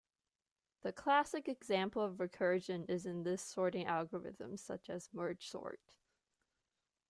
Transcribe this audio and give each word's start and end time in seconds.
The 0.81 0.91
classic 0.91 1.47
example 1.47 2.01
of 2.01 2.15
recursion 2.15 2.89
is 2.89 3.05
in 3.05 3.21
list-sorting 3.23 3.85
algorithms 3.85 4.57
such 4.57 4.89
as 4.89 5.13
Merge 5.13 5.47
Sort. 5.47 5.79